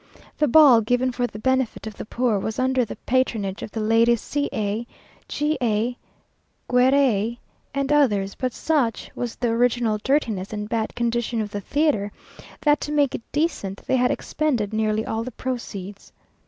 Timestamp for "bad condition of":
10.67-11.51